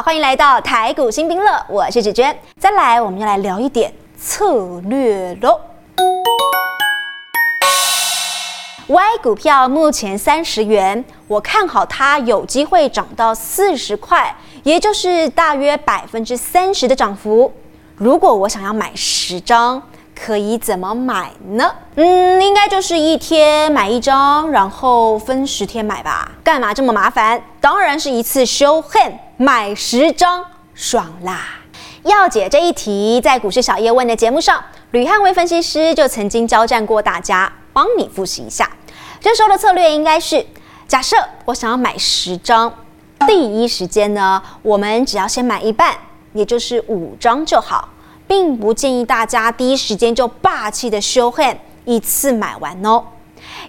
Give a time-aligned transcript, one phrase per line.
[0.00, 2.34] 好，欢迎来到台股新兵乐，我是芷娟。
[2.58, 5.60] 再来，我们要来聊一点策略喽。
[8.86, 17.52] Y 股票目前三十元，我看好它有机会涨到四十块，也就是大约百分之三十的涨幅。
[17.96, 19.82] 如果我想要买十张，
[20.18, 21.70] 可以怎么买呢？
[21.96, 26.32] 嗯，应该就是一天买一张，然后分十天买吧。
[26.42, 27.42] 干嘛这么麻烦？
[27.60, 29.12] 当然是一次 show hand
[29.42, 30.44] 买十张，
[30.74, 31.60] 爽啦！
[32.02, 38.70] 要解这一题，在股市小叶问的节目上，吕汉威分析师就曾经交战过大家，帮你复习一下。
[39.18, 40.44] 这时候的策略应该是：
[40.86, 42.70] 假设我想要买十张，
[43.26, 45.96] 第一时间呢，我们只要先买一半，
[46.34, 47.88] 也就是五张就好，
[48.28, 53.02] 并不建议大家第一时间就霸气的 show hand 一次买完哦，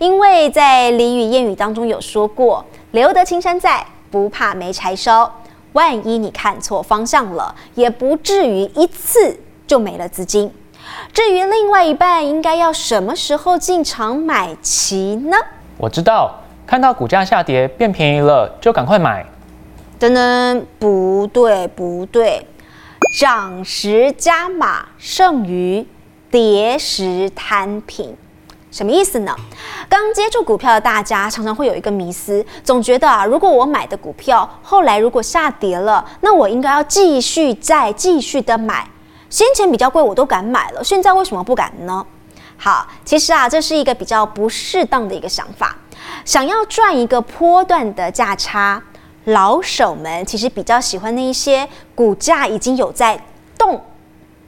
[0.00, 5.32] 因为在俚语谚语当中有说过：“留得青山在，不怕没柴烧。”
[5.72, 10.52] 万一你看错方向了，也不至于一次就没了资金。
[11.12, 15.36] 至于另外一半应该要什么时候进场买齐呢？
[15.76, 19.24] 我知道，看到股价下跌变便宜了，就赶快买。
[20.00, 22.46] 噔噔，不对不对，
[23.18, 25.86] 涨时加码胜于
[26.30, 28.16] 跌时摊平，
[28.70, 29.34] 什么意思呢？
[29.88, 38.88] 刚接触股票的大家常常会有一个迷思，总觉得啊，如果我买的股票后来如果下跌了，那我应该要继续再继续的买。
[39.28, 42.06] 先前比较贵，我都敢买了，现在为什么不敢呢？
[42.56, 45.76] 好，其实啊，这是一个比较不适当的一个想法。
[46.24, 48.80] 想要赚一个波段的价差，
[49.24, 53.20] 老手们其实比较喜欢那一些股价已经有在
[53.58, 53.80] 动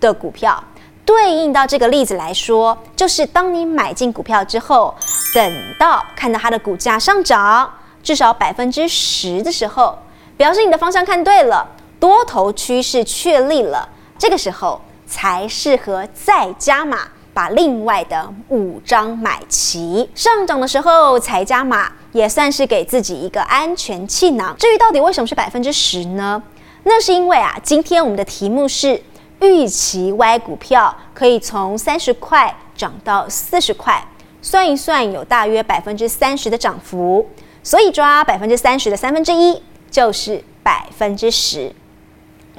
[0.00, 0.62] 的股票。
[1.06, 4.92] 对应到这个例子来说，就是当你买进股票之后，
[5.32, 9.96] 等到看到它的股价上涨至少百分之十的时候，
[10.36, 11.66] 表示你的方向看对了，
[12.00, 13.88] 多头趋势确立了。
[14.18, 17.00] 这个时候才适合再加码，
[17.32, 20.10] 把另外的五张买齐。
[20.14, 24.56] 上涨的时候才加码，也算是给自己一个安全气囊。
[24.58, 26.42] 至于到底为什么是百分之十呢？
[26.82, 29.00] 那是因为啊，今天我们的题目是
[29.40, 34.02] 预期 Y 股票可以从三十块涨到四十块，
[34.40, 37.28] 算一算有大约百分之三十的涨幅，
[37.62, 41.72] 所以抓百分之三十的三分之一就是百分之十。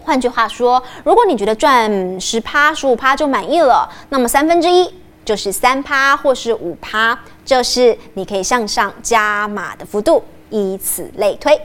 [0.04, 4.94] 换句话说，如果你觉得赚十趴、十五趴就满意了，那么三分之一
[5.26, 11.60] 就是三趴或是五趴，这是你可以向上加码的幅度，以此类推。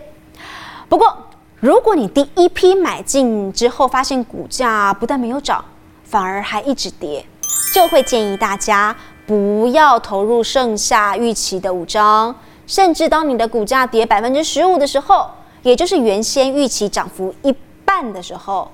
[0.89, 1.22] 不过，
[1.62, 5.65] 如果你第一批买进之后发现股价不但没有涨，
[6.03, 7.25] 反而还一直跌，
[7.73, 8.93] 就会建议大家
[9.25, 12.34] 不要投入剩下预期的五张，
[12.67, 15.31] 甚至当你的股价跌百分之十五的时候，
[15.62, 17.55] 也就是原先预期涨幅一。
[17.84, 18.71] 半的时候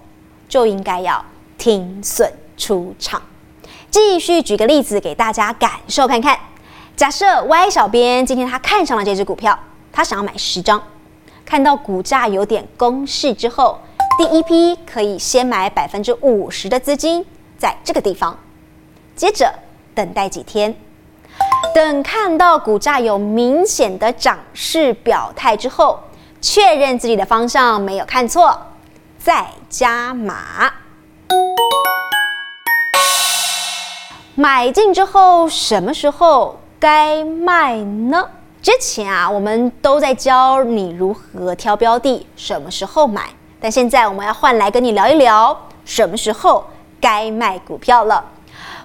[0.49, 1.25] 就应该要
[1.57, 3.21] 停损出场。
[3.91, 6.39] 继续举个例子给大家感受看看。
[6.95, 9.59] 假设 Y 小编今天他看上了这只股票，
[9.93, 10.81] 他想要买十张。
[11.49, 13.79] 看到股价有点攻势之后，
[14.19, 17.25] 第一批可以先买百分之五十的资金
[17.57, 18.39] 在这个地方，
[19.17, 19.51] 接着
[19.95, 20.77] 等待几天，
[21.75, 25.99] 等看到股价有明显的涨势表态之后，
[26.43, 28.55] 确认自己的方向没有看错。
[29.19, 30.71] 再加码，
[34.35, 38.29] 买进之后什么时候该卖呢？
[38.61, 43.31] 之前啊，我们都在教你如何挑标的，什么时候买。
[43.61, 46.65] 但现在我们要换来跟你聊一聊，什么时候
[47.01, 48.25] 该卖股票了。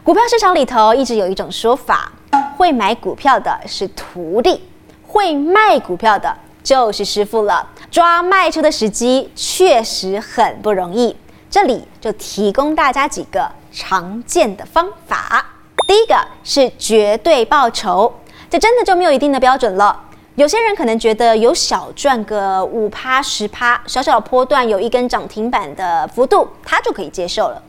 [0.03, 2.11] 股票市场里头一直有一种说法，
[2.57, 4.61] 会买股票的是徒弟，
[5.07, 6.35] 会卖股票的。
[6.63, 11.13] 就是师傅了，抓卖出的时机确实很不容易。
[11.50, 15.45] 这里就提供大家几个常见的方法。
[15.85, 18.14] 第一个是绝对报酬，
[18.53, 20.00] 这真的就没有一定的标准了。
[20.35, 27.59] 有些人可能觉得有小赚个五趴十趴，小小的波段有一根涨停板的幅度，他就可以接受了。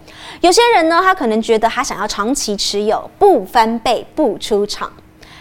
[0.42, 4.92] 有些人呢，他可能觉得他想要长期持有，不翻倍不出场。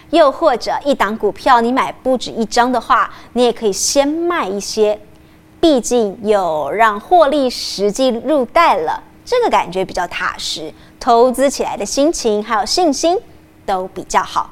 [0.08, 4.98] 又或者一档股票你买不止一张的话，你也可以先卖一些，
[5.60, 13.18] 毕竟有让获利实际入袋了，这个感觉比较踏实，投资起来的心情还有信心
[13.66, 14.48] 都比较好。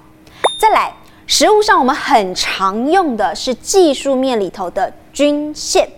[0.62, 0.94] 再来，
[1.26, 5.90] 实物上我们很常用的是技术面里头的均线，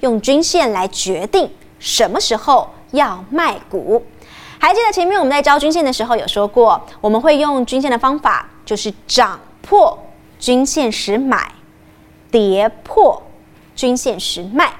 [0.00, 1.48] 用均线来决定
[1.78, 4.04] 什么时候要卖股。
[4.58, 8.44] 还记得前面我们在教均线的时候有说过，我们会用均线的方法。
[8.64, 9.96] 就是涨破
[10.40, 11.52] 均线时买，
[12.28, 13.22] 跌破
[13.76, 14.72] 均线时卖。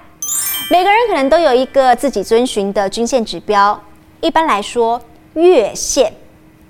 [0.69, 3.81] 每个人可能都有一个自己遵循的均线指标。
[4.21, 5.01] 一般来说，
[5.35, 6.13] 月线，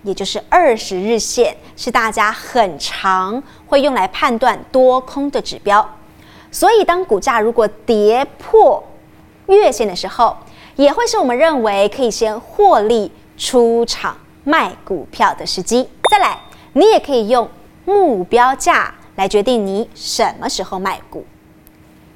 [0.02, 5.86] 也就是二十日线，是大家很常会用来判断多空的指标。
[6.50, 8.82] 所以，当股价如果跌破
[9.46, 10.36] 月线的时候，
[10.76, 15.88] 也会是我们认为可以先获利出场卖股票的时机。
[16.10, 16.38] 再来，
[16.72, 17.48] 你也可以用
[17.84, 21.24] 目标价来决定你什么时候卖股。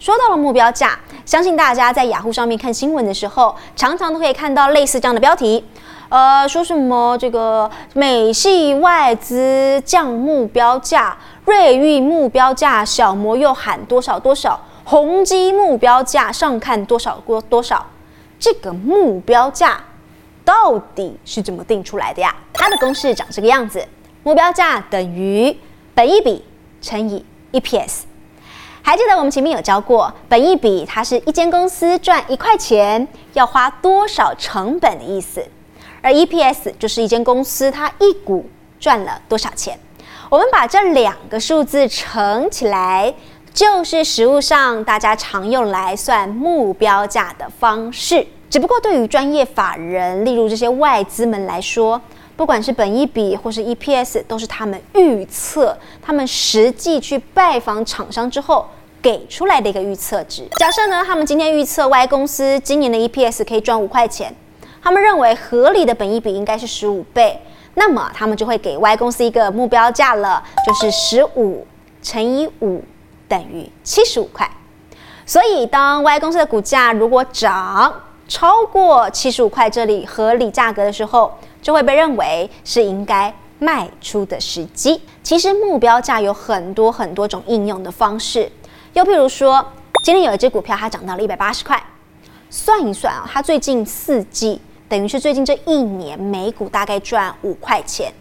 [0.03, 5.65] 说到了目标价，相信大家在雅虎上面看新闻的时候，常常都可以看到类似这样的标题，
[6.09, 17.87] 呃，说什么这个美系外资降目标价，瑞昱目标价，小摩又喊多少多少，宏基目标价上看多少多多少，
[18.41, 19.81] 这个目标价
[20.45, 22.35] 到底是怎么定出来的呀？
[22.53, 23.87] 它的公式长这个样子，
[24.25, 25.57] 目标价等于
[25.95, 26.45] 本益比
[26.81, 28.01] 乘以 EPS。
[28.85, 35.41] 还记得我们前面有教过，本益比它是一间公司赚一块钱要花多少成本的意思，
[36.03, 38.45] 而 EPS 就是一间公司它一股
[38.81, 39.79] 赚了多少钱。
[40.29, 43.15] 我们把这两个数字乘起来，
[43.55, 48.27] 就是实物上大家常用来算目标价的方式。
[48.51, 51.99] 只不过对于专业法人，例如这些外资们来说，
[52.37, 58.67] 不管是本一比或是 EPS，都是他们预测、他们实际去拜访厂商之后
[59.01, 60.47] 给出来的一个预测值。
[60.57, 64.35] 假设呢，他们今天预测 Y 公司今年的 EPS 可以赚五块钱，
[64.83, 67.41] 他们认为合理的本益比应该是十五倍，
[67.75, 71.67] 那么他们就会给 Y 公司一个目标价了，就是十五
[72.03, 72.83] 乘以五
[73.29, 74.51] 等于七十五块。
[75.25, 81.33] 所以，当 Y 公司的股价如果涨超过七十五块这里合理价格的时候，
[81.63, 85.01] 就会被认为是应该卖出的时机。
[85.23, 88.51] 其实目标价有很多很多种应用的方式，
[88.93, 89.65] 又譬如说，
[90.05, 91.83] 今天有一只股票它涨到了一百八十块，
[92.51, 98.13] 算一算啊，它最近四季等于是最近这一年每股大概赚五块钱。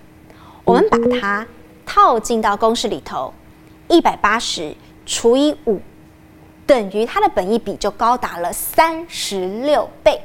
[0.63, 1.45] 我们把它
[1.85, 3.33] 套进到公式里头，
[3.87, 4.73] 一百八十
[5.07, 5.81] 除以五，
[6.67, 10.20] 等于它的本益比就高达了三十六倍。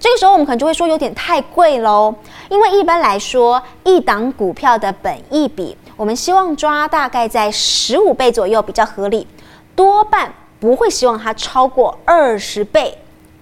[0.00, 2.14] 这个时候我们可能就会说有点太贵喽，
[2.48, 9.26] 因为一般来说，一档股票的本益比，我们希望抓大概在十五倍左右比较合理，
[9.74, 12.96] 多半不会希望它超过二十倍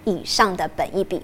[0.05, 1.23] 以上的本益比。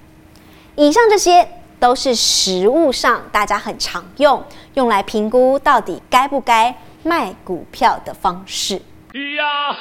[0.74, 1.48] 以上这些
[1.80, 4.42] 都是实物上大家很常用，
[4.74, 8.76] 用来评估到底该不该卖股票的方式。
[8.76, 9.76] 呀